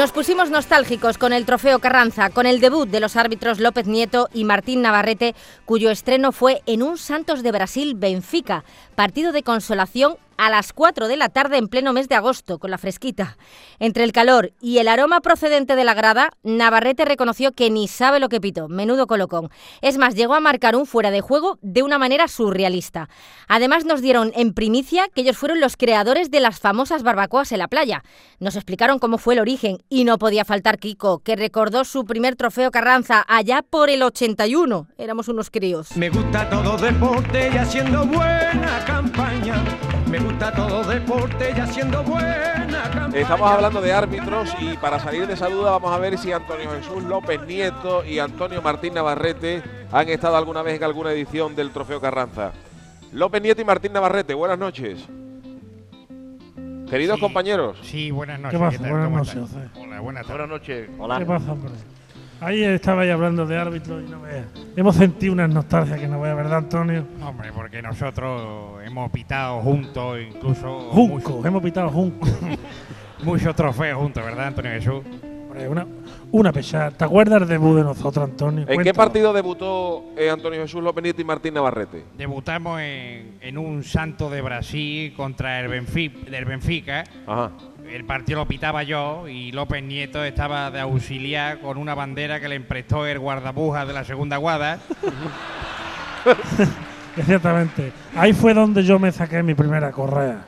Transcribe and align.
Nos 0.00 0.12
pusimos 0.12 0.48
nostálgicos 0.48 1.18
con 1.18 1.34
el 1.34 1.44
trofeo 1.44 1.78
Carranza, 1.78 2.30
con 2.30 2.46
el 2.46 2.60
debut 2.60 2.88
de 2.88 3.00
los 3.00 3.16
árbitros 3.16 3.60
López 3.60 3.86
Nieto 3.86 4.30
y 4.32 4.44
Martín 4.44 4.80
Navarrete, 4.80 5.34
cuyo 5.66 5.90
estreno 5.90 6.32
fue 6.32 6.62
en 6.64 6.82
un 6.82 6.96
Santos 6.96 7.42
de 7.42 7.52
Brasil 7.52 7.94
Benfica, 7.94 8.64
partido 8.94 9.30
de 9.30 9.42
consolación 9.42 10.16
a 10.40 10.48
las 10.48 10.72
4 10.72 11.06
de 11.06 11.18
la 11.18 11.28
tarde 11.28 11.58
en 11.58 11.68
pleno 11.68 11.92
mes 11.92 12.08
de 12.08 12.14
agosto, 12.14 12.58
con 12.58 12.70
la 12.70 12.78
fresquita. 12.78 13.36
Entre 13.78 14.04
el 14.04 14.12
calor 14.12 14.54
y 14.62 14.78
el 14.78 14.88
aroma 14.88 15.20
procedente 15.20 15.76
de 15.76 15.84
la 15.84 15.92
grada, 15.92 16.30
Navarrete 16.42 17.04
reconoció 17.04 17.52
que 17.52 17.68
ni 17.68 17.88
sabe 17.88 18.20
lo 18.20 18.30
que 18.30 18.40
pito, 18.40 18.66
menudo 18.66 19.06
colocón. 19.06 19.50
Es 19.82 19.98
más, 19.98 20.14
llegó 20.14 20.34
a 20.34 20.40
marcar 20.40 20.76
un 20.76 20.86
fuera 20.86 21.10
de 21.10 21.20
juego 21.20 21.58
de 21.60 21.82
una 21.82 21.98
manera 21.98 22.26
surrealista. 22.26 23.10
Además 23.48 23.84
nos 23.84 24.00
dieron 24.00 24.32
en 24.34 24.54
primicia 24.54 25.08
que 25.14 25.20
ellos 25.20 25.36
fueron 25.36 25.60
los 25.60 25.76
creadores 25.76 26.30
de 26.30 26.40
las 26.40 26.58
famosas 26.58 27.02
barbacoas 27.02 27.52
en 27.52 27.58
la 27.58 27.68
playa. 27.68 28.02
Nos 28.38 28.56
explicaron 28.56 28.98
cómo 28.98 29.18
fue 29.18 29.34
el 29.34 29.40
origen 29.40 29.82
y 29.90 30.04
no 30.04 30.16
podía 30.16 30.46
faltar 30.46 30.78
Kiko, 30.78 31.18
que 31.18 31.36
recordó 31.36 31.84
su 31.84 32.06
primer 32.06 32.36
trofeo 32.36 32.70
Carranza 32.70 33.22
allá 33.28 33.60
por 33.60 33.90
el 33.90 34.02
81. 34.02 34.88
Éramos 34.96 35.28
unos 35.28 35.50
críos. 35.50 35.94
Me 35.98 36.08
gusta 36.08 36.48
todo 36.48 36.78
deporte 36.78 37.50
y 37.52 37.58
haciendo 37.58 38.06
buena 38.06 38.82
campaña. 38.86 39.62
Me 40.10 40.18
gusta 40.18 40.52
todo 40.52 40.82
deporte 40.84 41.52
y 41.56 41.60
haciendo 41.60 42.02
buena 42.02 42.82
campaña. 42.92 43.18
Estamos 43.18 43.50
hablando 43.50 43.80
de 43.80 43.92
árbitros 43.92 44.54
y 44.60 44.76
para 44.76 44.98
salir 44.98 45.26
de 45.26 45.34
esa 45.34 45.48
duda 45.48 45.70
vamos 45.72 45.92
a 45.92 45.98
ver 45.98 46.18
si 46.18 46.32
Antonio 46.32 46.68
Jesús 46.72 47.04
López 47.04 47.40
Nieto 47.46 48.04
y 48.04 48.18
Antonio 48.18 48.60
Martín 48.60 48.94
Navarrete 48.94 49.62
han 49.92 50.08
estado 50.08 50.36
alguna 50.36 50.62
vez 50.62 50.76
en 50.78 50.84
alguna 50.84 51.12
edición 51.12 51.54
del 51.54 51.70
Trofeo 51.70 52.00
Carranza. 52.00 52.52
López 53.12 53.40
Nieto 53.42 53.60
y 53.62 53.64
Martín 53.64 53.92
Navarrete, 53.92 54.34
buenas 54.34 54.58
noches. 54.58 55.06
Queridos 56.88 57.16
Sí. 57.16 57.20
compañeros. 57.20 57.78
Sí, 57.82 58.10
buenas 58.10 58.40
noches. 58.40 58.58
¿Qué 58.58 58.64
pasa? 58.64 58.78
tal? 58.78 58.90
Buenas 58.90 59.06
¿Cómo 59.08 59.18
noches. 59.18 59.56
Hola, 59.76 60.00
buenas 60.00 60.26
tardes. 60.26 60.48
Buenas 60.48 60.48
noches. 60.48 60.88
¿Qué 61.18 61.24
pasa, 61.26 61.52
hombre? 61.52 61.70
Ahí 62.40 62.64
estabais 62.64 63.12
hablando 63.12 63.44
de 63.44 63.58
árbitros 63.58 64.02
y 64.02 64.10
no 64.10 64.22
veas. 64.22 64.46
Hemos 64.74 64.96
sentido 64.96 65.34
una 65.34 65.46
nostalgia 65.46 65.98
que 65.98 66.08
no 66.08 66.20
vea, 66.22 66.34
¿verdad, 66.34 66.58
Antonio? 66.58 67.06
Hombre, 67.22 67.52
porque 67.52 67.82
nosotros 67.82 68.82
hemos 68.82 69.10
pitado 69.10 69.60
juntos, 69.60 70.18
incluso 70.26 70.80
Junco, 70.90 71.44
hemos 71.44 71.62
pitado 71.62 71.90
Junco. 71.90 72.26
muchos 73.22 73.54
trofeos 73.54 73.98
juntos, 74.00 74.24
¿verdad, 74.24 74.46
Antonio 74.46 74.70
Jesús? 74.70 75.02
Hombre, 75.22 75.68
una, 75.68 75.86
una 76.32 76.52
pesada. 76.52 76.90
¿Te 76.90 77.04
acuerdas 77.04 77.40
del 77.40 77.48
debut 77.48 77.76
de 77.76 77.84
nosotros, 77.84 78.24
Antonio? 78.24 78.64
¿En 78.68 78.82
qué 78.82 78.94
partido 78.94 79.32
debutó 79.32 80.04
eh, 80.16 80.30
Antonio 80.30 80.60
Jesús 80.60 80.82
López 80.82 81.02
Nieto 81.02 81.20
y 81.20 81.24
Martín 81.24 81.54
Navarrete? 81.54 82.04
Debutamos 82.16 82.80
en, 82.80 83.38
en 83.40 83.58
un 83.58 83.82
Santo 83.84 84.30
de 84.30 84.40
Brasil 84.40 85.14
contra 85.16 85.60
el 85.60 85.68
Benfica, 85.68 86.30
del 86.30 86.44
Benfica. 86.44 87.04
Ajá. 87.26 87.50
El 87.90 88.04
partido 88.04 88.38
lo 88.40 88.46
pitaba 88.46 88.84
yo 88.84 89.26
y 89.26 89.50
López 89.50 89.82
Nieto 89.82 90.22
estaba 90.22 90.70
de 90.70 90.78
auxiliar 90.78 91.60
con 91.60 91.76
una 91.76 91.94
bandera 91.94 92.38
que 92.38 92.48
le 92.48 92.54
emprestó 92.54 93.04
el 93.04 93.18
guardabujas 93.18 93.86
de 93.88 93.92
la 93.92 94.04
segunda 94.04 94.36
guada. 94.36 94.78
Exactamente. 97.16 97.92
Ahí 98.14 98.32
fue 98.32 98.54
donde 98.54 98.84
yo 98.84 99.00
me 99.00 99.10
saqué 99.10 99.42
mi 99.42 99.54
primera 99.54 99.90
correa. 99.90 100.44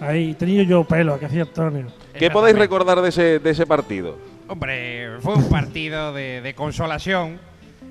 Ahí 0.00 0.32
tenía 0.34 0.62
yo 0.62 0.84
pelo, 0.84 1.18
que 1.18 1.26
hacía 1.26 1.42
Antonio. 1.42 1.88
¿Qué 2.14 2.30
podéis 2.30 2.56
recordar 2.56 3.02
de 3.02 3.10
ese, 3.10 3.38
de 3.38 3.50
ese 3.50 3.66
partido? 3.66 4.16
Hombre, 4.50 5.20
fue 5.20 5.34
un 5.36 5.48
partido 5.48 6.12
de, 6.12 6.40
de 6.40 6.54
consolación 6.54 7.38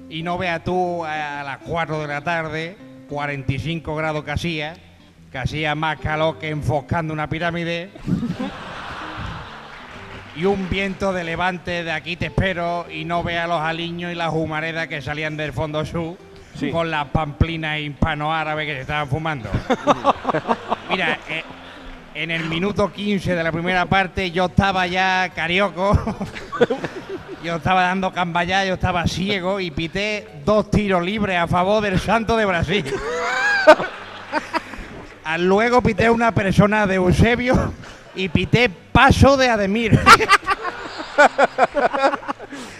y 0.09 0.23
no 0.23 0.37
veas 0.37 0.61
tú 0.61 1.05
a, 1.05 1.41
las 1.41 1.59
4 1.59 1.99
de 2.01 2.07
la 2.07 2.21
tarde, 2.21 2.75
45 3.07 3.95
grados 3.95 4.25
que 4.25 4.31
hacía, 4.31 4.73
que 5.31 5.37
hacía 5.37 5.73
más 5.75 5.99
calor 6.01 6.37
que 6.37 6.49
enfoscando 6.49 7.13
una 7.13 7.29
pirámide. 7.29 7.91
y 10.35 10.43
un 10.43 10.69
viento 10.69 11.13
de 11.13 11.23
levante 11.23 11.85
de 11.85 11.93
aquí 11.93 12.17
te 12.17 12.25
espero 12.25 12.87
y 12.91 13.05
no 13.05 13.23
veas 13.23 13.47
los 13.47 13.61
aliños 13.61 14.11
y 14.11 14.15
las 14.15 14.33
humaredas 14.33 14.89
que 14.89 15.01
salían 15.01 15.37
del 15.37 15.53
fondo 15.53 15.85
sur 15.85 16.17
Sí. 16.55 16.71
con 16.71 16.91
las 16.91 17.05
pamplinas 17.05 17.79
hispanoárabes 17.79 18.65
que 18.67 18.73
se 18.73 18.81
estaban 18.81 19.07
fumando. 19.07 19.49
Mira, 20.89 21.17
eh, 21.29 21.41
en 22.13 22.31
el 22.31 22.45
minuto 22.45 22.91
15 22.91 23.35
de 23.35 23.43
la 23.43 23.51
primera 23.51 23.85
parte 23.85 24.31
yo 24.31 24.45
estaba 24.45 24.87
ya 24.87 25.31
carioco. 25.35 25.97
yo 27.43 27.55
estaba 27.55 27.83
dando 27.83 28.11
camballá, 28.11 28.65
yo 28.65 28.73
estaba 28.73 29.07
ciego 29.07 29.59
y 29.59 29.71
pité 29.71 30.27
dos 30.45 30.69
tiros 30.69 31.03
libres 31.03 31.37
a 31.37 31.47
favor 31.47 31.81
del 31.81 31.99
Santo 31.99 32.37
de 32.37 32.45
Brasil. 32.45 32.85
Luego 35.37 35.81
pité 35.81 36.09
una 36.09 36.33
persona 36.33 36.87
de 36.87 36.95
Eusebio 36.95 37.73
y 38.15 38.29
pité 38.29 38.67
paso 38.69 39.37
de 39.37 39.47
Ademir. 39.47 39.99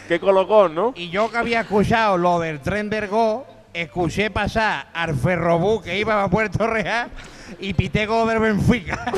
¿Qué 0.08 0.20
colocón, 0.20 0.74
no? 0.74 0.94
y 0.96 1.10
yo 1.10 1.30
que 1.30 1.38
había 1.38 1.62
escuchado 1.62 2.18
lo 2.18 2.40
del 2.40 2.60
tren 2.60 2.90
Go, 3.10 3.46
escuché 3.74 4.32
pasar 4.32 4.88
al 4.94 5.14
ferrobús 5.16 5.84
que 5.84 6.00
iba 6.00 6.24
a 6.24 6.30
Puerto 6.30 6.66
Real 6.66 7.12
y 7.60 7.74
pité 7.74 8.06
go 8.06 8.26
del 8.26 8.40
Benfica. 8.40 9.12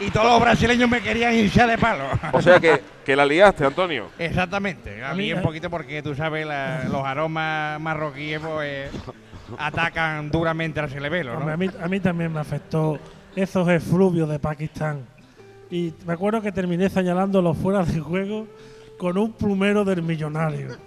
y 0.00 0.10
todos 0.10 0.26
los 0.26 0.40
brasileños 0.40 0.88
me 0.90 1.00
querían 1.00 1.34
hinchar 1.34 1.68
de 1.68 1.78
palo. 1.78 2.04
O 2.32 2.42
sea 2.42 2.58
que, 2.60 2.80
que 3.04 3.14
la 3.16 3.24
liaste, 3.24 3.64
Antonio. 3.64 4.06
Exactamente. 4.18 5.04
A 5.04 5.14
mí 5.14 5.32
un 5.32 5.42
poquito 5.42 5.70
porque 5.70 6.02
tú 6.02 6.14
sabes, 6.14 6.46
la- 6.46 6.84
los 6.84 7.04
aromas 7.04 7.80
marroquíes 7.80 8.40
pues, 8.40 8.90
atacan 9.58 10.30
duramente 10.30 10.80
al 10.80 10.90
Hombre, 10.90 11.24
¿no? 11.24 11.52
a, 11.52 11.56
mí, 11.56 11.70
a 11.82 11.88
mí 11.88 12.00
también 12.00 12.32
me 12.32 12.40
afectó 12.40 12.98
esos 13.36 13.68
efluvios 13.68 14.28
de 14.28 14.38
Pakistán. 14.38 15.00
Y 15.70 15.92
me 16.06 16.12
acuerdo 16.12 16.40
que 16.42 16.52
terminé 16.52 16.88
señalando 16.88 17.40
los 17.42 17.56
fuera 17.56 17.84
de 17.84 17.98
juego 18.00 18.46
con 18.98 19.16
un 19.18 19.32
plumero 19.32 19.84
del 19.84 20.02
millonario. 20.02 20.68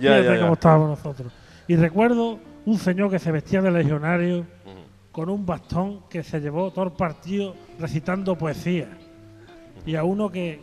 Ya, 0.00 0.12
Fíjate 0.12 0.24
ya, 0.24 0.34
ya. 0.36 0.40
cómo 0.40 0.52
estábamos 0.54 0.88
nosotros. 0.90 1.32
Y 1.68 1.76
recuerdo 1.76 2.38
un 2.66 2.78
señor 2.78 3.10
que 3.10 3.18
se 3.18 3.32
vestía 3.32 3.62
de 3.62 3.70
legionario 3.70 4.44
con 5.12 5.28
un 5.28 5.44
bastón 5.44 6.00
que 6.08 6.22
se 6.22 6.40
llevó 6.40 6.70
todo 6.70 6.84
el 6.84 6.92
partido 6.92 7.54
recitando 7.78 8.36
poesía. 8.36 8.88
Y 9.86 9.96
a 9.96 10.04
uno 10.04 10.30
que 10.30 10.60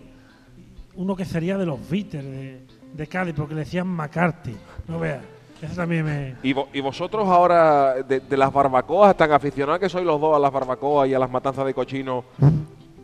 uno 0.96 1.16
que 1.16 1.26
sería 1.26 1.58
de 1.58 1.66
los 1.66 1.80
Beatles 1.90 2.24
de, 2.24 2.62
de 2.94 3.08
Cádiz, 3.08 3.34
porque 3.36 3.54
le 3.54 3.62
decían 3.62 3.88
McCarthy. 3.88 4.56
No 4.88 5.00
veas. 5.00 5.22
Eso 5.62 5.76
también 5.76 6.06
me. 6.06 6.36
¿Y, 6.44 6.54
vo- 6.54 6.68
y 6.72 6.82
vosotros 6.82 7.28
ahora, 7.28 7.96
de, 8.04 8.20
de 8.20 8.38
las 8.38 8.54
barbacoas, 8.54 9.18
tan 9.18 9.32
aficionados 9.32 9.80
que 9.80 9.90
sois 9.90 10.06
los 10.06 10.20
dos 10.22 10.36
a 10.36 10.40
las 10.40 10.52
barbacoas 10.52 11.10
y 11.10 11.14
a 11.16 11.20
las 11.20 11.30
matanzas 11.32 11.66
de 11.66 11.74
cochino, 11.74 12.24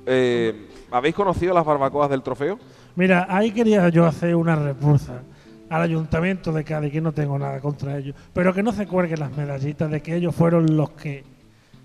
eh, 0.05 0.67
¿habéis 0.91 1.15
conocido 1.15 1.53
las 1.53 1.65
barbacoas 1.65 2.09
del 2.09 2.21
trofeo? 2.21 2.59
Mira, 2.95 3.25
ahí 3.29 3.51
quería 3.51 3.89
yo 3.89 4.05
hacer 4.05 4.35
una 4.35 4.55
repulsa 4.55 5.21
al 5.69 5.81
ayuntamiento 5.81 6.51
de 6.51 6.63
Cádiz, 6.63 6.91
que 6.91 7.01
no 7.01 7.11
tengo 7.11 7.37
nada 7.39 7.59
contra 7.59 7.97
ellos, 7.97 8.15
pero 8.33 8.53
que 8.53 8.63
no 8.63 8.71
se 8.71 8.87
cuelguen 8.87 9.19
las 9.19 9.35
medallitas 9.35 9.89
de 9.89 10.01
que 10.01 10.15
ellos 10.15 10.35
fueron 10.35 10.77
los 10.77 10.91
que 10.91 11.23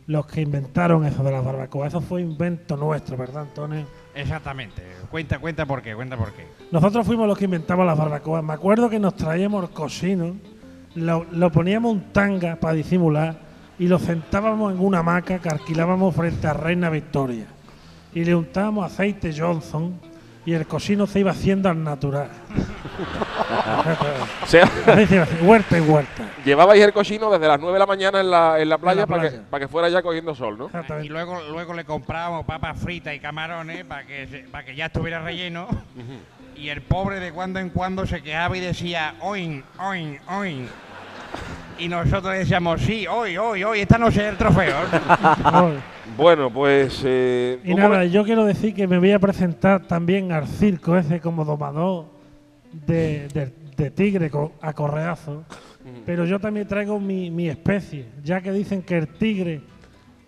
los 0.09 0.27
que 0.27 0.41
inventaron 0.41 1.05
eso 1.05 1.23
de 1.23 1.31
las 1.31 1.45
barbacoas. 1.45 1.89
Eso 1.89 2.01
fue 2.01 2.23
invento 2.23 2.79
nuestro, 2.79 3.17
¿verdad, 3.19 3.43
Antonio? 3.43 3.85
Exactamente. 4.15 4.83
Cuenta, 5.11 5.39
cuenta 5.39 5.67
por 5.67 5.83
qué, 5.83 5.95
cuenta 5.95 6.17
por 6.17 6.33
qué. 6.33 6.47
Nosotros 6.73 7.07
fuimos 7.07 7.29
los 7.29 7.37
que 7.37 7.45
inventamos 7.45 7.85
las 7.85 7.97
barbacoas. 7.97 8.43
Me 8.43 8.55
acuerdo 8.55 8.89
que 8.89 8.99
nos 8.99 9.15
traíamos 9.17 9.63
el 9.63 9.71
cocino, 9.71 10.35
lo, 10.95 11.27
lo 11.31 11.53
poníamos 11.53 11.93
un 11.93 12.11
tanga 12.11 12.57
para 12.57 12.73
disimular 12.73 13.39
y 13.79 13.87
lo 13.87 13.99
sentábamos 13.99 14.73
en 14.73 14.81
una 14.81 15.01
hamaca 15.01 15.41
que 15.41 15.51
alquilábamos 15.51 16.17
frente 16.17 16.47
a 16.47 16.55
Reina 16.55 16.89
Victoria. 16.89 17.47
Y 18.15 18.25
le 18.25 18.35
untábamos 18.35 18.91
aceite 18.91 19.35
Johnson 19.39 20.01
y 20.49 20.55
el 20.55 20.67
cocino 20.67 21.07
se 21.07 21.21
iba 21.21 21.31
haciendo 21.33 21.69
al 21.69 21.83
natural. 21.85 22.29
O 24.43 24.47
sea, 24.47 24.69
huerta 25.43 25.79
y 25.79 25.81
huerta. 25.81 26.25
llevabais 26.45 26.83
el 26.83 26.93
cochino 26.93 27.31
desde 27.31 27.47
las 27.47 27.61
9 27.61 27.73
de 27.75 27.79
la 27.79 27.87
mañana 27.87 28.21
en 28.21 28.31
la, 28.31 28.59
en 28.59 28.69
la 28.69 28.79
playa, 28.79 29.03
la 29.03 29.07
para, 29.07 29.31
que, 29.31 29.37
para 29.39 29.61
que 29.65 29.69
fuera 29.69 29.89
ya 29.89 30.03
cogiendo 30.03 30.35
sol, 30.35 30.59
¿no? 30.59 30.71
Y 31.03 31.09
luego, 31.09 31.41
luego 31.51 31.75
le 31.75 31.85
comprábamos 31.85 32.45
papas 32.45 32.79
fritas 32.79 33.15
y 33.15 33.21
camarones 33.21 33.85
para 33.85 34.05
que, 34.05 34.27
se- 34.27 34.39
para 34.51 34.65
que 34.65 34.75
ya 34.75 34.87
estuviera 34.87 35.21
relleno. 35.21 35.69
Y 36.57 36.71
el 36.71 36.81
pobre 36.83 37.21
de 37.21 37.31
cuando 37.33 37.61
en 37.61 37.71
cuando 37.71 38.07
se 38.07 38.21
quejaba 38.23 38.57
y 38.57 38.61
decía, 38.61 39.15
oin, 39.21 39.63
oin, 39.79 40.19
oin. 40.29 40.69
Y 41.79 41.89
nosotros 41.89 42.33
le 42.33 42.39
decíamos, 42.41 42.81
sí, 42.81 43.07
hoy, 43.07 43.37
hoy, 43.37 43.63
hoy, 43.65 43.81
esta 43.81 43.99
noche 43.99 44.23
es 44.23 44.29
el 44.31 44.37
trofeo. 44.37 44.77
Bueno, 46.19 46.53
pues... 46.53 47.01
eh, 47.05 47.61
Y 47.65 47.75
nada, 47.75 48.05
yo 48.05 48.25
quiero 48.25 48.45
decir 48.45 48.75
que 48.75 48.87
me 48.87 48.99
voy 48.99 49.13
a 49.13 49.19
presentar 49.21 49.87
también 49.87 50.33
al 50.33 50.47
circo 50.49 50.97
ese 50.99 51.21
como 51.21 51.45
domador 51.45 52.07
de, 52.73 53.29
de- 53.29 53.53
de 53.77 53.91
tigre 53.93 54.29
a 54.61 54.73
correazo. 54.73 55.45
pero 56.05 56.25
yo 56.27 56.41
también 56.41 56.67
traigo 56.67 56.99
mi, 56.99 57.31
mi 57.31 57.49
especie, 57.49 58.07
ya 58.25 58.41
que 58.41 58.51
dicen 58.51 58.83
que 58.83 58.99
el 58.99 59.07
tigre 59.07 59.61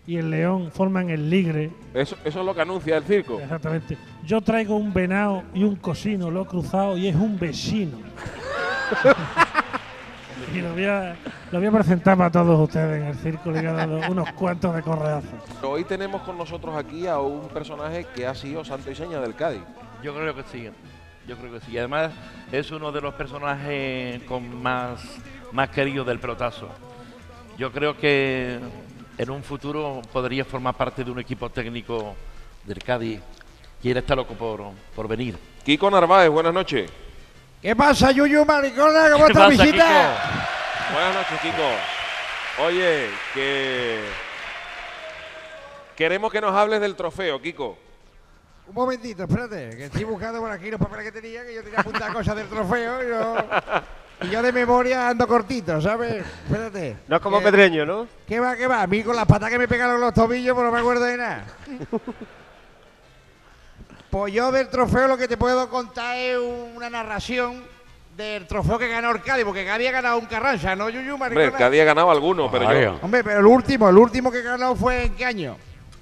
y 0.07 0.17
el 0.17 0.31
león 0.31 0.71
forman 0.73 1.11
el 1.11 1.29
ligre. 1.29 1.71
Eso, 1.93 2.17
eso 2.25 2.41
es 2.41 2.47
lo 2.47 2.55
que 2.55 2.61
anuncia 2.63 2.97
el 2.97 3.03
circo. 3.05 3.41
Exactamente. 3.41 3.99
Yo 4.25 4.41
traigo 4.41 4.77
un 4.77 4.93
venado 4.93 5.43
y 5.53 5.65
un 5.65 5.75
cosino, 5.77 6.31
lo 6.31 6.43
he 6.43 6.47
cruzado 6.47 6.97
y 6.97 7.09
es 7.09 7.17
un 7.17 7.37
vecino. 7.39 7.99
y 10.55 10.61
lo 10.61 10.73
voy, 10.73 10.85
a, 10.85 11.17
lo 11.51 11.59
voy 11.59 11.69
a 11.69 11.73
presentar 11.73 12.17
para 12.17 12.31
todos 12.31 12.59
ustedes 12.61 13.03
en 13.03 13.09
el 13.09 13.15
circo, 13.17 13.51
le 13.51 13.59
voy 13.61 13.69
a 13.69 13.73
dar 13.73 13.89
unos 14.11 14.33
cuantos 14.33 14.75
de 14.75 14.83
correazos. 14.83 15.31
Hoy 15.63 15.85
tenemos 15.85 16.23
con 16.23 16.37
nosotros 16.37 16.77
aquí 16.77 17.07
a 17.07 17.19
un 17.19 17.49
personaje 17.49 18.07
que 18.15 18.27
ha 18.27 18.35
sido 18.35 18.65
santo 18.65 18.91
y 18.91 18.95
seña 18.95 19.21
del 19.21 19.35
Cádiz. 19.35 19.63
Yo 20.03 20.15
creo 20.15 20.35
que 20.35 20.43
sí. 20.51 20.69
Yo 21.27 21.37
creo 21.37 21.53
que 21.53 21.61
sí. 21.61 21.79
Además, 21.79 22.11
es 22.51 22.71
uno 22.71 22.91
de 22.91 23.01
los 23.01 23.15
personajes 23.15 24.23
con 24.25 24.63
más, 24.63 25.01
más 25.53 25.69
queridos 25.69 26.07
del 26.07 26.19
pelotazo. 26.19 26.69
Yo 27.57 27.71
creo 27.71 27.97
que 27.97 28.59
en 29.19 29.31
un 29.31 29.43
futuro 29.43 30.01
podría 30.13 30.45
formar 30.45 30.75
parte 30.75 31.05
de 31.05 31.11
un 31.11 31.21
equipo 31.21 31.51
técnico 31.51 32.17
del 32.65 32.79
Cádiz 32.79 33.21
y 33.83 33.91
él 33.91 33.97
está 33.99 34.17
loco 34.17 34.35
por, 34.35 34.63
por 34.97 35.07
venir. 35.07 35.37
Kiko 35.65 35.91
Narváez, 35.91 36.31
buenas 36.31 36.55
noches. 36.55 36.91
¿Qué 37.61 37.77
pasa, 37.77 38.11
Yuyu 38.11 38.47
Maricona? 38.47 39.11
¿Cómo 39.13 39.27
¿Qué 39.27 39.33
está 39.33 39.49
pasa, 39.49 39.63
visita? 39.63 40.40
Buenas 40.93 41.15
noches, 41.15 41.41
Kiko. 41.41 42.65
Oye, 42.67 43.09
que 43.35 44.01
queremos 45.97 46.33
que 46.33 46.41
nos 46.41 46.55
hables 46.55 46.81
del 46.81 46.97
trofeo, 46.97 47.41
Kiko. 47.41 47.79
Un 48.69 48.75
momentito, 48.75 49.25
espérate, 49.25 49.71
que 49.77 49.85
estoy 49.87 50.05
buscando 50.05 50.41
por 50.41 50.51
aquí 50.51 50.71
los 50.71 50.79
papeles 50.81 51.05
que 51.07 51.13
tenía, 51.13 51.45
que 51.45 51.55
yo 51.55 51.63
tenía 51.63 51.81
apuntadas 51.81 52.13
cosas 52.15 52.37
del 52.37 52.49
trofeo 52.49 53.03
y 53.05 53.09
yo, 53.09 53.37
y 54.23 54.31
yo 54.31 54.43
de 54.43 54.53
memoria 54.53 55.09
ando 55.09 55.27
cortito, 55.27 55.81
¿sabes? 55.81 56.25
Espérate. 56.47 56.97
No 57.09 57.17
es 57.17 57.23
como 57.23 57.39
Que- 57.39 57.45
Pedreño, 57.47 57.85
¿no? 57.85 58.07
¿Qué 58.29 58.39
va, 58.39 58.55
qué 58.57 58.67
va? 58.69 58.83
A 58.83 58.87
mí 58.87 59.03
con 59.03 59.17
las 59.17 59.27
patas 59.27 59.51
que 59.51 59.59
me 59.59 59.67
pegaron 59.67 59.97
en 59.97 60.01
los 60.03 60.15
tobillos, 60.15 60.55
pues 60.55 60.65
no 60.67 60.73
me 60.73 60.79
acuerdo 60.81 61.05
de 61.05 61.17
nada. 61.17 61.45
Pues 64.11 64.33
yo 64.35 64.51
del 64.51 64.69
trofeo 64.69 65.07
lo 65.07 65.17
que 65.17 65.29
te 65.29 65.37
puedo 65.37 65.69
contar 65.71 66.17
es 66.17 66.37
una 66.75 66.91
narración 66.91 67.63
del 68.17 68.47
trofeo 68.47 68.79
que 68.79 68.89
ganó 68.89 69.11
el 69.11 69.23
Cádiz, 69.23 69.45
porque 69.45 69.65
Cádiz 69.65 69.89
ha 69.89 69.93
ganado 69.93 70.19
un 70.19 70.27
Carranza, 70.27 70.77
¿no, 70.77 70.89
Yuyu 70.91 71.15
Hombre, 71.15 71.31
Maricona? 71.31 71.45
el 71.47 71.53
Cádiz 71.53 71.81
ha 71.81 71.85
ganado 71.85 72.11
alguno, 72.11 72.51
pero 72.51 72.73
yo. 72.81 72.99
Hombre, 73.03 73.25
pero 73.25 73.41
el 73.41 73.47
último, 73.47 73.89
el 73.89 73.97
último 73.97 74.31
que 74.31 74.43
ganó 74.43 74.75
fue 74.77 75.05
en 75.05 75.15
qué 75.15 75.25
año? 75.25 75.57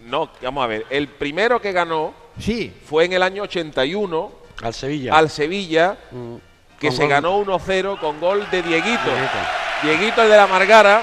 No, 0.06 0.30
vamos 0.42 0.64
a 0.64 0.66
ver. 0.66 0.86
El 0.90 1.08
primero 1.08 1.60
que 1.60 1.70
ganó 1.72 2.14
Sí. 2.38 2.72
fue 2.86 3.04
en 3.04 3.12
el 3.12 3.22
año 3.22 3.42
81 3.42 4.32
Al 4.62 4.74
Sevilla. 4.74 5.14
al 5.16 5.28
Sevilla, 5.30 5.96
Mm. 6.10 6.36
que 6.80 6.88
Con 6.88 6.96
se 6.96 7.02
gol- 7.02 7.10
ganó 7.10 7.36
1-0 7.38 7.98
con 8.00 8.18
gol 8.20 8.46
de 8.50 8.62
Dieguito. 8.62 9.04
Dieguito. 9.04 9.38
Dieguito, 9.82 10.22
el 10.22 10.30
de 10.30 10.36
la 10.36 10.46
Margara, 10.46 11.02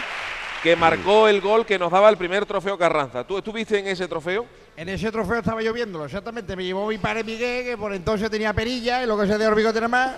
que 0.64 0.76
marcó 0.76 1.28
el 1.28 1.40
gol 1.40 1.66
que 1.66 1.78
nos 1.78 1.92
daba 1.92 2.10
el 2.10 2.18
primer 2.18 2.46
trofeo 2.46 2.78
Carranza. 2.78 3.24
¿Tú 3.24 3.38
estuviste 3.38 3.78
en 3.80 3.88
ese 3.88 4.08
trofeo? 4.08 4.46
En 4.76 4.90
ese 4.90 5.12
trofeo 5.12 5.38
estaba 5.40 5.62
yo 5.62 5.72
viéndolo, 5.72 6.06
exactamente. 6.06 6.56
Me 6.56 6.64
llevó 6.66 6.88
mi 6.88 6.98
padre 6.98 7.24
Miguel, 7.24 7.64
que 7.64 7.78
por 7.78 7.94
entonces 7.94 8.30
tenía 8.32 8.52
perilla 8.54 9.04
y 9.04 9.06
lo 9.06 9.18
que 9.18 9.28
se 9.28 9.38
de 9.38 9.48
orbigote 9.48 9.76
nada 9.80 9.88
más. 9.88 10.12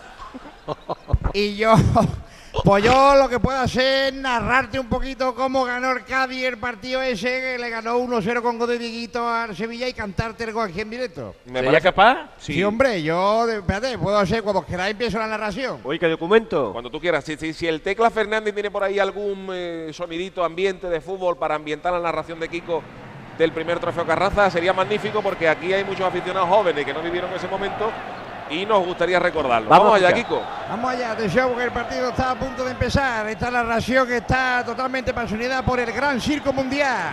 Y 1.33 1.55
yo, 1.55 1.75
pues 2.63 2.83
yo 2.83 3.15
lo 3.15 3.29
que 3.29 3.39
puedo 3.39 3.59
hacer 3.59 4.13
es 4.13 4.19
narrarte 4.19 4.79
un 4.79 4.87
poquito 4.87 5.35
cómo 5.35 5.63
ganó 5.65 5.91
el 5.91 6.03
Cádiz 6.05 6.43
el 6.45 6.57
partido 6.57 7.01
ese, 7.01 7.27
que 7.27 7.57
le 7.59 7.69
ganó 7.69 7.97
1-0 7.99 8.41
con 8.41 8.57
gol 8.57 8.69
de 8.69 8.77
Dieguito 8.79 9.27
al 9.27 9.55
Sevilla 9.55 9.87
y 9.87 9.93
cantarte 9.93 10.43
el 10.45 10.53
gol 10.53 10.69
aquí 10.69 10.81
en 10.81 10.89
directo. 10.89 11.35
Me 11.45 11.61
¿Sería 11.61 11.81
capaz? 11.81 12.29
Sí, 12.37 12.63
hombre, 12.63 13.03
yo, 13.03 13.45
de- 13.45 13.57
espérate, 13.57 13.97
puedo 13.97 14.17
hacer, 14.17 14.41
cuando 14.43 14.65
queráis 14.65 14.91
empiezo 14.91 15.19
la 15.19 15.27
narración. 15.27 15.79
Oye, 15.83 15.99
¿qué 15.99 16.07
documento? 16.07 16.71
Cuando 16.71 16.89
tú 16.89 16.99
quieras. 16.99 17.23
Si, 17.23 17.35
si- 17.37 17.53
si 17.53 17.67
el 17.67 17.81
Tecla 17.81 18.09
Fernández 18.09 18.53
tiene 18.53 18.71
por 18.71 18.83
ahí 18.83 18.97
algún 18.99 19.49
eh, 19.51 19.89
sonidito 19.93 20.43
ambiente 20.43 20.87
de 20.89 21.01
fútbol 21.01 21.37
para 21.37 21.55
ambientar 21.55 21.93
la 21.93 21.99
narración 21.99 22.39
de 22.39 22.47
Kiko 22.49 22.81
del 23.37 23.51
primer 23.51 23.77
trofeo 23.79 24.03
Carranza, 24.05 24.49
sería 24.49 24.73
magnífico 24.73 25.21
porque 25.21 25.47
aquí 25.47 25.71
hay 25.71 25.83
muchos 25.83 26.01
aficionados 26.07 26.49
jóvenes 26.49 26.83
que 26.83 26.93
no 26.93 27.03
vivieron 27.03 27.31
ese 27.33 27.47
momento 27.47 27.91
y 28.49 28.65
nos 28.65 28.85
gustaría 28.85 29.19
recordarlo. 29.19 29.69
Vamos 29.69 29.95
allá. 29.95 30.13
Kiko. 30.13 30.41
Vamos 30.69 30.91
allá, 30.91 31.11
atención, 31.11 31.49
porque 31.49 31.65
el 31.65 31.71
partido 31.71 32.09
está 32.09 32.31
a 32.31 32.35
punto 32.35 32.63
de 32.63 32.71
empezar. 32.71 33.27
Esta 33.27 33.51
narración 33.51 34.07
que 34.07 34.17
está 34.17 34.63
totalmente 34.65 35.13
pasionada 35.13 35.63
por 35.63 35.79
el 35.79 35.91
Gran 35.91 36.19
Circo 36.21 36.53
Mundial. 36.53 37.11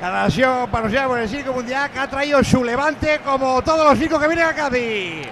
La 0.00 0.10
narración 0.10 0.68
patrocinada 0.70 1.08
por 1.08 1.18
el 1.18 1.28
Circo 1.28 1.52
Mundial 1.52 1.90
que 1.90 1.98
ha 1.98 2.08
traído 2.08 2.42
su 2.42 2.64
levante 2.64 3.20
como 3.24 3.62
todos 3.62 3.88
los 3.88 3.98
circos 3.98 4.20
que 4.20 4.26
vienen 4.28 4.46
a 4.46 4.54
Cádiz. 4.54 5.28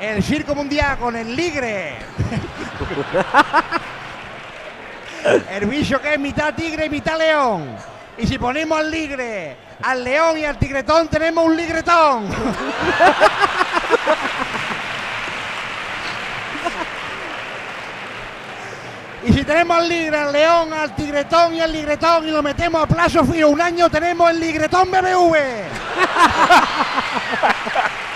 El 0.00 0.22
Circo 0.22 0.54
Mundial 0.54 0.98
con 0.98 1.14
el 1.16 1.34
Ligre. 1.36 1.96
el 5.50 5.66
bicho 5.66 6.00
que 6.00 6.14
es 6.14 6.20
mitad 6.20 6.54
tigre 6.54 6.86
y 6.86 6.90
mitad 6.90 7.18
león. 7.18 7.76
Y 8.16 8.26
si 8.26 8.38
ponemos 8.38 8.78
al 8.78 8.90
ligre, 8.90 9.56
al 9.82 10.04
león 10.04 10.38
y 10.38 10.44
al 10.44 10.58
tigretón, 10.58 11.08
tenemos 11.08 11.44
un 11.44 11.56
ligretón. 11.56 12.28
Y 19.22 19.34
si 19.34 19.44
tenemos 19.44 19.76
al 19.76 19.86
ligre, 19.86 20.16
al 20.16 20.32
león, 20.32 20.72
al 20.72 20.94
tigretón 20.94 21.54
y 21.54 21.60
al 21.60 21.70
ligretón 21.70 22.26
y 22.26 22.30
lo 22.30 22.42
metemos 22.42 22.82
a 22.82 22.86
plazo 22.86 23.22
fijo 23.26 23.48
un 23.48 23.60
año, 23.60 23.90
tenemos 23.90 24.30
el 24.30 24.40
ligretón 24.40 24.90
BBV. 24.90 25.36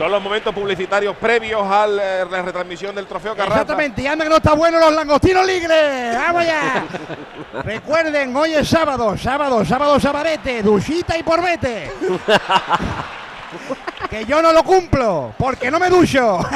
Son 0.00 0.10
los 0.10 0.22
momentos 0.22 0.54
publicitarios 0.54 1.14
previos 1.14 1.62
a 1.62 1.86
la 1.86 2.40
retransmisión 2.40 2.94
del 2.94 3.04
trofeo 3.04 3.36
Carranza. 3.36 3.60
Exactamente, 3.60 4.00
y 4.00 4.06
anda 4.06 4.24
que 4.24 4.30
no 4.30 4.36
está 4.36 4.54
bueno 4.54 4.80
los 4.80 4.94
langostinos 4.94 5.46
ligres. 5.46 6.16
¡Vamos 6.16 6.46
ya! 6.46 6.86
Recuerden, 7.62 8.34
hoy 8.34 8.54
es 8.54 8.66
sábado, 8.66 9.14
sábado, 9.18 9.62
sábado, 9.62 10.00
sabadete, 10.00 10.62
duchita 10.62 11.18
y 11.18 11.22
porbete. 11.22 11.92
que 14.08 14.24
yo 14.24 14.40
no 14.40 14.54
lo 14.54 14.62
cumplo, 14.62 15.34
porque 15.36 15.70
no 15.70 15.78
me 15.78 15.90
ducho. 15.90 16.38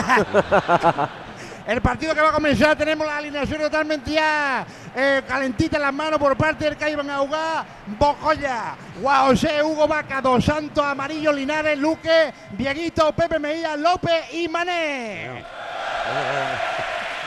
El 1.66 1.80
partido 1.80 2.14
que 2.14 2.20
va 2.20 2.28
a 2.28 2.32
comenzar 2.32 2.76
tenemos 2.76 3.06
la 3.06 3.16
alineación 3.16 3.60
totalmente 3.60 4.12
ya 4.12 4.66
eh, 4.94 5.22
calentita 5.26 5.76
en 5.76 5.82
las 5.82 5.94
manos 5.94 6.18
por 6.18 6.36
parte 6.36 6.66
del 6.66 6.76
Cádiz 6.76 6.96
Van 6.96 7.08
a 7.08 7.18
jugar 7.18 7.64
Bocoya, 7.86 8.76
José, 9.02 9.62
Hugo 9.62 9.88
Vaca, 9.88 10.20
Dos 10.20 10.44
Santos, 10.44 10.84
Amarillo, 10.84 11.32
Linares, 11.32 11.78
Luque, 11.78 12.34
Dieguito, 12.52 13.12
Pepe 13.12 13.38
Mejía, 13.38 13.76
López 13.76 14.32
y 14.32 14.46
Mané. 14.46 15.42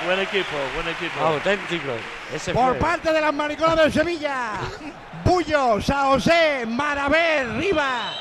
Buen 0.06 0.20
equipo, 0.20 0.56
buen 0.76 0.88
equipo. 0.88 1.20
Auténtico. 1.20 1.94
Ese 2.34 2.54
Por 2.54 2.70
fue. 2.70 2.80
parte 2.80 3.12
de 3.12 3.20
las 3.20 3.34
mariconas 3.34 3.76
del 3.78 3.92
Sevilla, 3.92 4.52
Bullo, 5.26 5.82
San 5.82 6.10
José, 6.10 6.66
Marabel, 6.68 7.58
Riva, 7.58 8.14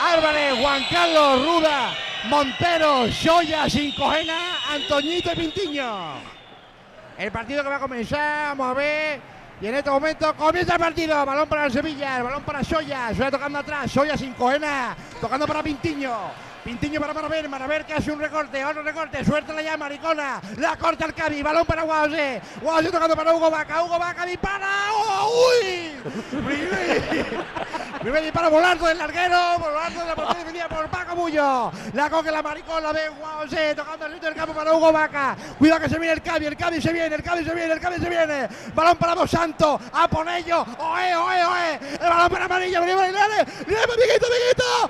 Álvarez, 0.00 0.54
Juan 0.60 0.82
Carlos, 0.90 1.46
Ruda, 1.46 1.94
Montero, 2.24 3.06
Soya, 3.12 3.70
Sincojena, 3.70 4.53
Antoñito 4.70 5.32
y 5.32 5.36
Pintiño. 5.36 6.14
El 7.18 7.30
partido 7.30 7.62
que 7.62 7.68
va 7.68 7.76
a 7.76 7.80
comenzar, 7.80 8.48
vamos 8.56 8.70
a 8.70 8.74
ver. 8.74 9.20
Y 9.60 9.66
en 9.66 9.74
este 9.76 9.90
momento 9.90 10.34
comienza 10.34 10.74
el 10.74 10.80
partido. 10.80 11.24
Balón 11.24 11.48
para 11.48 11.66
el 11.66 11.72
Sevilla, 11.72 12.18
el 12.18 12.24
balón 12.24 12.42
para 12.42 12.64
Soya. 12.64 13.14
Soya 13.14 13.30
tocando 13.30 13.58
atrás, 13.58 13.90
Soya 13.90 14.16
sin 14.16 14.32
cojena. 14.34 14.96
Tocando 15.20 15.46
para 15.46 15.62
Pintiño. 15.62 16.12
Pintiño 16.64 16.98
para 16.98 17.12
Maraver, 17.12 17.46
Maraver 17.46 17.84
que 17.84 17.92
hace 17.92 18.10
un 18.10 18.18
recorte, 18.18 18.64
otro 18.64 18.82
recorte, 18.82 19.22
suéltala 19.22 19.60
ya, 19.60 19.76
maricona, 19.76 20.40
la 20.56 20.78
corta 20.78 21.04
el 21.04 21.12
Cabi, 21.12 21.42
balón 21.42 21.66
para 21.66 21.82
Guaosé, 21.82 22.40
Guaosé 22.62 22.90
tocando 22.90 23.14
para 23.14 23.34
Hugo 23.34 23.50
Vaca, 23.50 23.82
Hugo 23.82 23.98
Vaca 23.98 24.24
dispara, 24.24 24.66
¡Oh, 24.94 25.50
¡uy! 25.60 25.92
Primer- 28.04 28.22
disparo 28.22 28.50
volando 28.50 28.84
del 28.86 28.98
larguero, 28.98 29.58
volando 29.58 30.00
de 30.00 30.06
la 30.06 30.14
portería 30.14 30.40
defendida 30.40 30.68
por 30.68 30.86
Paco 30.88 31.14
Bullo, 31.16 31.72
la 31.94 32.10
coge 32.10 32.30
la 32.30 32.42
maricona, 32.42 32.92
ve 32.92 33.08
Guaosé, 33.08 33.74
tocando 33.74 34.04
el 34.04 34.12
centro 34.12 34.28
del 34.28 34.38
campo 34.38 34.52
para 34.52 34.74
Hugo 34.74 34.92
Vaca, 34.92 35.34
cuidado 35.58 35.80
que 35.80 35.88
se 35.88 35.98
viene 35.98 36.12
el 36.12 36.20
Cabi, 36.22 36.44
el 36.44 36.54
Cabi 36.54 36.82
se 36.82 36.92
viene, 36.92 37.14
el 37.14 37.22
Cabi 37.22 37.42
se 37.46 37.54
viene, 37.54 37.72
el 37.72 37.80
Cabi 37.80 37.98
se 37.98 38.10
viene, 38.10 38.46
balón 38.74 38.98
para 38.98 39.14
Dos 39.14 39.30
Santos, 39.30 39.80
a 39.90 40.06
Ponello, 40.06 40.66
oe, 40.80 41.16
oe, 41.16 41.44
oe, 41.46 41.78
el 41.92 41.98
balón 42.10 42.28
para 42.28 42.44
Amarillo, 42.44 42.80
venimos 42.82 43.02
a 43.04 43.06
Linares, 43.06 43.46
Linares, 43.66 43.96
Miguito, 43.96 44.26
Miguito, 44.28 44.88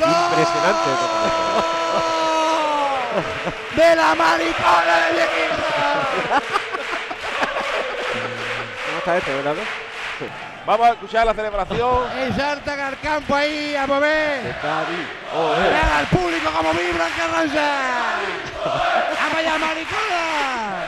¡Gol! 0.00 0.08
Impresionante. 0.30 0.90
de 3.76 3.96
la 3.96 4.14
maricona 4.14 4.96
de 5.06 5.12
Dieguito. 5.14 5.64
¿Cómo 8.86 8.98
está 8.98 9.16
este, 9.16 9.34
Bernardo? 9.34 9.62
Vamos 10.66 10.86
a 10.86 10.90
escuchar 10.92 11.26
la 11.26 11.34
celebración. 11.34 12.18
Exaltan 12.28 12.80
al 12.80 12.98
campo 13.00 13.34
ahí 13.34 13.74
a 13.74 13.86
mover. 13.86 14.56
Cádiz. 14.62 15.06
Vean 15.60 15.92
al 15.98 16.06
público 16.06 16.50
como 16.50 16.72
vibra 16.72 17.06
en 17.06 17.12
Carranza. 17.12 17.72
¡Vamos 18.64 19.38
allá, 19.38 19.58
maricona! 19.58 20.83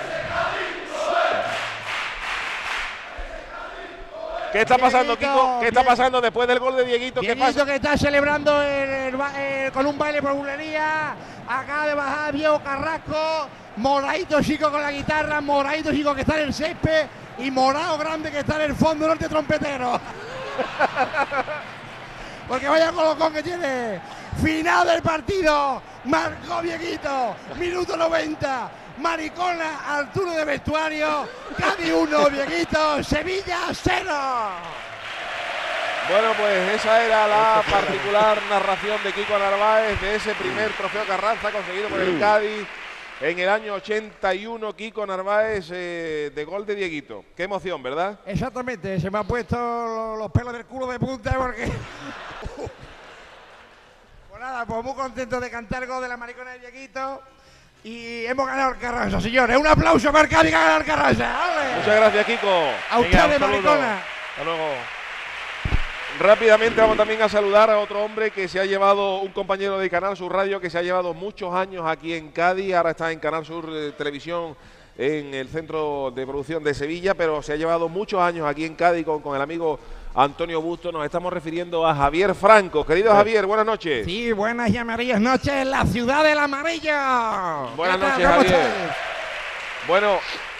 ¿Qué 4.56 4.62
está 4.62 4.78
pasando, 4.78 5.18
Kiko? 5.18 5.58
¿Qué 5.60 5.68
está 5.68 5.84
pasando 5.84 6.18
después 6.18 6.48
del 6.48 6.58
gol 6.58 6.74
de 6.76 6.84
Dieguito? 6.86 7.20
¿Qué 7.20 7.26
Dieguito 7.34 7.46
pasa? 7.46 7.66
que 7.66 7.74
está 7.74 7.98
celebrando 7.98 8.62
el- 8.62 8.88
el 8.90 9.16
ba- 9.16 9.32
eh, 9.36 9.70
con 9.74 9.84
un 9.84 9.98
baile 9.98 10.22
por 10.22 10.32
bulería. 10.32 11.14
Acaba 11.46 11.86
de 11.86 11.94
bajar 11.94 12.32
Diego 12.34 12.58
Carrasco. 12.62 13.48
Moradito 13.76 14.42
chico 14.42 14.70
con 14.70 14.80
la 14.80 14.90
guitarra. 14.90 15.42
Moradito 15.42 15.92
chico 15.92 16.14
que 16.14 16.22
está 16.22 16.36
en 16.38 16.44
el 16.44 16.54
césped. 16.54 17.06
Y 17.38 17.50
morado 17.50 17.98
grande 17.98 18.30
que 18.30 18.38
está 18.38 18.54
en 18.56 18.62
el 18.62 18.74
fondo 18.74 19.06
norte 19.06 19.28
trompetero. 19.28 20.00
Porque 22.48 22.68
vaya 22.68 22.92
colocón 22.92 23.32
que 23.34 23.42
tiene. 23.42 24.00
Final 24.42 24.86
del 24.86 25.02
partido. 25.02 25.82
Marcó 26.04 26.62
Dieguito. 26.62 27.36
Minuto 27.58 27.94
90. 27.96 28.70
Maricona, 28.98 29.96
altura 29.98 30.32
de 30.32 30.44
vestuario. 30.44 31.28
Cádiz 31.58 31.92
1, 31.92 32.30
Dieguito. 32.30 33.02
Sevilla 33.04 33.58
0. 33.72 34.12
Bueno, 36.08 36.32
pues 36.38 36.74
esa 36.74 37.04
era 37.04 37.26
la 37.26 37.62
particular 37.68 38.40
narración 38.48 39.02
de 39.02 39.12
Kiko 39.12 39.36
Narváez 39.38 40.00
de 40.00 40.14
ese 40.14 40.34
primer 40.36 40.70
trofeo 40.72 41.04
Carranza 41.04 41.50
conseguido 41.50 41.88
por 41.88 42.00
el 42.00 42.18
Cádiz 42.20 42.64
en 43.20 43.38
el 43.38 43.48
año 43.48 43.74
81. 43.74 44.72
Kiko 44.76 45.04
Narváez 45.04 45.66
eh, 45.72 46.30
de 46.34 46.44
gol 46.44 46.64
de 46.64 46.76
Dieguito. 46.76 47.24
Qué 47.36 47.42
emoción, 47.42 47.82
¿verdad? 47.82 48.20
Exactamente, 48.24 49.00
se 49.00 49.10
me 49.10 49.18
han 49.18 49.26
puesto 49.26 49.56
lo- 49.56 50.16
los 50.16 50.30
pelos 50.30 50.52
del 50.52 50.64
culo 50.66 50.86
de 50.86 50.98
punta 51.00 51.34
porque. 51.36 51.64
pues 54.30 54.40
nada, 54.40 54.64
pues 54.64 54.84
muy 54.84 54.94
contento 54.94 55.40
de 55.40 55.50
cantar 55.50 55.82
el 55.82 55.88
gol 55.88 56.02
de 56.02 56.08
la 56.08 56.16
maricona 56.16 56.52
de 56.52 56.60
Dieguito. 56.60 57.20
Y 57.86 58.26
hemos 58.26 58.48
ganado 58.48 58.72
el 58.72 58.78
Carranza, 58.78 59.20
señores. 59.20 59.56
Un 59.56 59.64
aplauso 59.64 60.10
para 60.10 60.26
Cádiz 60.26 60.50
que 60.50 60.56
ha 60.56 60.60
ganado 60.60 60.80
el 60.80 60.86
Carranza. 60.86 61.44
¡Ale! 61.44 61.76
Muchas 61.76 61.94
gracias, 61.94 62.26
Kiko. 62.26 62.68
A 62.90 62.98
ustedes, 62.98 63.38
maricona. 63.38 63.98
Hasta 64.30 64.44
luego. 64.44 64.70
Rápidamente 66.18 66.80
vamos 66.80 66.96
también 66.96 67.22
a 67.22 67.28
saludar 67.28 67.70
a 67.70 67.78
otro 67.78 68.02
hombre 68.04 68.32
que 68.32 68.48
se 68.48 68.58
ha 68.58 68.64
llevado, 68.64 69.20
un 69.20 69.30
compañero 69.30 69.78
de 69.78 69.88
Canal 69.88 70.16
Sur 70.16 70.32
Radio 70.32 70.60
que 70.60 70.68
se 70.68 70.78
ha 70.78 70.82
llevado 70.82 71.14
muchos 71.14 71.54
años 71.54 71.84
aquí 71.86 72.12
en 72.12 72.32
Cádiz, 72.32 72.74
ahora 72.74 72.90
está 72.90 73.12
en 73.12 73.20
Canal 73.20 73.46
Sur 73.46 73.68
eh, 73.70 73.92
Televisión 73.96 74.56
en 74.98 75.32
el 75.32 75.46
centro 75.48 76.10
de 76.10 76.26
producción 76.26 76.64
de 76.64 76.74
Sevilla, 76.74 77.14
pero 77.14 77.40
se 77.40 77.52
ha 77.52 77.56
llevado 77.56 77.88
muchos 77.88 78.20
años 78.20 78.48
aquí 78.48 78.64
en 78.64 78.74
Cádiz 78.74 79.04
con, 79.04 79.20
con 79.22 79.36
el 79.36 79.42
amigo 79.42 79.78
Antonio 80.16 80.62
Busto. 80.62 80.90
Nos 80.90 81.04
estamos 81.04 81.30
refiriendo 81.30 81.86
a 81.86 81.94
Javier 81.94 82.34
Franco. 82.34 82.86
Querido 82.86 83.12
Javier, 83.12 83.44
buenas 83.44 83.66
noches. 83.66 84.06
Sí, 84.06 84.32
buenas 84.32 84.70
y 84.70 84.78
amarillas 84.78 85.20
noches 85.20 85.52
en 85.52 85.70
la 85.70 85.84
ciudad 85.84 86.24
del 86.24 86.38
amarillo. 86.38 86.90
Buenas 87.76 87.98
noches, 87.98 88.26
¿Cómo 88.26 88.38
Javier. 88.38 88.66
Bueno, 89.86 90.18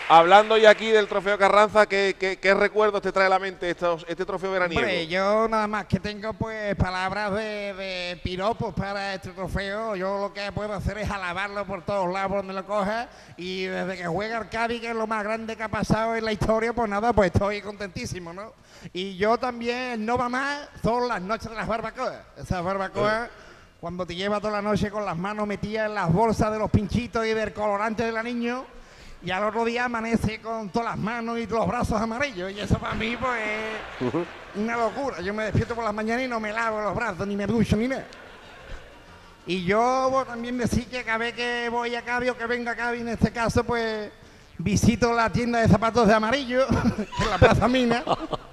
hablando 0.08 0.56
ya 0.56 0.70
aquí 0.70 0.90
del 0.90 1.08
trofeo 1.08 1.36
Carranza, 1.38 1.86
¿qué, 1.86 2.16
qué- 2.18 2.38
qué 2.38 2.54
recuerdos 2.54 3.02
te 3.02 3.12
trae 3.12 3.26
a 3.26 3.30
la 3.30 3.38
mente 3.38 3.70
estos- 3.70 4.04
este 4.08 4.24
trofeo 4.24 4.52
veraniego? 4.52 4.80
Hombre, 4.80 5.06
yo 5.08 5.48
nada 5.48 5.66
más 5.66 5.86
que 5.86 5.98
tengo 6.00 6.32
pues 6.34 6.74
palabras 6.76 7.32
de, 7.34 7.74
de 7.74 8.20
piropos 8.22 8.74
para 8.74 9.14
este 9.14 9.30
trofeo. 9.30 9.96
Yo 9.96 10.18
lo 10.20 10.32
que 10.32 10.50
puedo 10.52 10.72
hacer 10.72 10.98
es 10.98 11.10
alabarlo 11.10 11.64
por 11.66 11.82
todos 11.84 12.12
lados 12.12 12.36
donde 12.36 12.52
lo 12.54 12.64
coja. 12.66 13.08
Y 13.36 13.64
desde 13.64 13.96
que 13.96 14.06
juega 14.06 14.38
el 14.38 14.48
Cádiz, 14.48 14.80
que 14.80 14.90
es 14.90 14.96
lo 14.96 15.06
más 15.06 15.24
grande 15.24 15.56
que 15.56 15.62
ha 15.62 15.68
pasado 15.68 16.14
en 16.16 16.24
la 16.24 16.32
historia, 16.32 16.72
pues 16.72 16.88
nada, 16.88 17.12
pues 17.12 17.32
estoy 17.32 17.60
contentísimo, 17.60 18.32
¿no? 18.32 18.52
Y 18.92 19.16
yo 19.16 19.36
también, 19.38 20.04
no 20.06 20.16
va 20.16 20.28
más, 20.28 20.68
son 20.82 21.08
las 21.08 21.20
noches 21.20 21.50
de 21.50 21.56
las 21.56 21.66
barbacoas. 21.66 22.14
Esas 22.36 22.62
barbacoas, 22.62 23.28
cuando 23.80 24.06
te 24.06 24.14
lleva 24.14 24.38
toda 24.40 24.52
la 24.54 24.62
noche 24.62 24.90
con 24.90 25.04
las 25.04 25.16
manos 25.16 25.46
metidas 25.46 25.88
en 25.88 25.94
las 25.94 26.12
bolsas 26.12 26.52
de 26.52 26.58
los 26.58 26.70
pinchitos 26.70 27.26
y 27.26 27.30
del 27.34 27.52
colorante 27.52 28.04
de 28.04 28.12
la 28.12 28.22
niño. 28.22 28.64
Y 29.26 29.32
al 29.32 29.42
otro 29.42 29.64
día 29.64 29.86
amanece 29.86 30.40
con 30.40 30.68
todas 30.68 30.90
las 30.90 30.98
manos 30.98 31.36
y 31.40 31.48
los 31.48 31.66
brazos 31.66 32.00
amarillos. 32.00 32.52
Y 32.52 32.60
eso 32.60 32.78
para 32.78 32.94
mí, 32.94 33.16
pues, 33.16 33.42
es 34.00 34.26
una 34.54 34.76
locura. 34.76 35.20
Yo 35.20 35.34
me 35.34 35.42
despierto 35.42 35.74
por 35.74 35.82
las 35.82 35.92
mañanas 35.92 36.26
y 36.26 36.28
no 36.28 36.38
me 36.38 36.52
lavo 36.52 36.80
los 36.80 36.94
brazos, 36.94 37.26
ni 37.26 37.34
me 37.34 37.44
ducho, 37.44 37.76
ni 37.76 37.88
nada. 37.88 38.06
Y 39.44 39.64
yo 39.64 40.10
pues, 40.12 40.28
también 40.28 40.56
decir 40.56 40.86
que 40.86 41.02
cada 41.02 41.18
vez 41.18 41.34
que 41.34 41.68
voy 41.68 41.96
a 41.96 42.02
Cádiz 42.02 42.30
o 42.30 42.38
que 42.38 42.46
venga 42.46 42.70
a 42.70 42.76
Cádiz, 42.76 43.00
en 43.00 43.08
este 43.08 43.32
caso, 43.32 43.64
pues, 43.64 44.12
visito 44.58 45.12
la 45.12 45.28
tienda 45.28 45.58
de 45.58 45.66
zapatos 45.66 46.06
de 46.06 46.14
amarillo, 46.14 46.64
en 47.18 47.28
la 47.28 47.36
Plaza 47.36 47.66
Mina. 47.66 48.04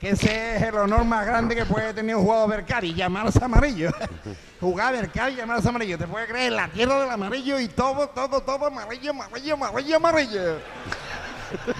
Que 0.00 0.10
ese 0.10 0.56
es 0.56 0.62
el 0.62 0.76
honor 0.76 1.04
más 1.04 1.24
grande 1.26 1.54
que 1.56 1.64
puede 1.64 1.94
tener 1.94 2.16
un 2.16 2.24
jugador 2.24 2.64
Cádiz, 2.66 2.94
llamarse 2.94 3.42
amarillo. 3.42 3.90
Jugar 4.60 4.94
del 4.94 5.10
Cádiz, 5.10 5.38
llamarse 5.38 5.68
amarillo. 5.68 5.96
Te 5.96 6.06
puedes 6.06 6.28
creer, 6.28 6.52
la 6.52 6.68
tierra 6.68 7.00
del 7.00 7.10
amarillo 7.10 7.58
y 7.58 7.68
todo, 7.68 8.08
todo, 8.08 8.42
todo 8.42 8.66
amarillo, 8.66 9.10
amarillo, 9.10 9.54
amarillo, 9.54 9.96
amarillo. 9.96 10.58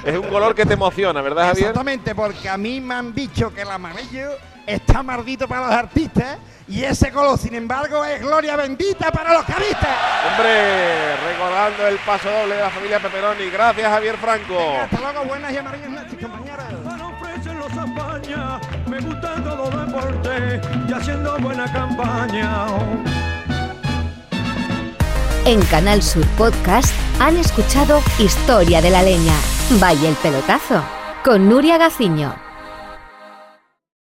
Es 0.05 0.17
un 0.17 0.29
color 0.29 0.55
que 0.55 0.65
te 0.65 0.75
emociona, 0.75 1.21
¿verdad, 1.21 1.49
Javier? 1.49 1.67
Exactamente, 1.67 2.15
porque 2.15 2.49
a 2.49 2.57
mí 2.57 2.81
me 2.81 2.95
han 2.95 3.15
dicho 3.15 3.53
que 3.53 3.63
el 3.63 3.71
amarillo 3.71 4.31
está 4.67 5.03
maldito 5.03 5.47
para 5.47 5.67
los 5.67 5.75
artistas 5.75 6.39
y 6.69 6.83
ese 6.83 7.13
color, 7.13 7.39
sin 7.39 7.55
embargo, 7.55 8.05
es 8.05 8.21
gloria 8.21 8.57
bendita 8.57 9.13
para 9.13 9.35
los 9.35 9.45
cabistas. 9.45 9.97
Hombre, 10.31 11.17
recordando 11.17 11.87
el 11.87 11.99
paso 11.99 12.29
doble 12.29 12.57
de 12.57 12.61
la 12.61 12.71
familia 12.71 12.99
Peperoni. 12.99 13.51
Gracias, 13.51 13.89
Javier 13.89 14.17
Franco. 14.17 14.59
Hasta 14.83 15.01
luego, 15.01 15.25
buenas 15.27 15.53
y 15.53 15.59
amarillas 15.59 15.91
noches, 15.91 16.19
compañeros. 16.21 16.86
Me 18.87 18.99
gusta 19.01 19.35
todo 19.45 19.71
deporte 19.71 20.61
y 20.89 20.93
haciendo 20.93 21.37
buena 21.39 21.71
campaña. 21.71 22.67
En 25.45 25.61
Canal 25.67 26.03
Sur 26.03 26.27
Podcast 26.39 26.95
han 27.21 27.37
escuchado 27.37 28.01
Historia 28.19 28.81
de 28.81 28.91
la 28.91 29.03
Leña. 29.03 29.35
Vaya 29.81 30.09
el 30.09 30.15
pelotazo. 30.17 30.83
Con 31.25 31.49
Nuria 31.49 31.77
Gaciño. 31.77 32.46